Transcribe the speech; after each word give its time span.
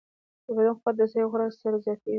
د 0.45 0.47
بدن 0.55 0.69
قوت 0.81 0.93
د 0.97 1.01
صحي 1.11 1.25
خوراک 1.31 1.51
سره 1.63 1.77
زیاتېږي. 1.85 2.09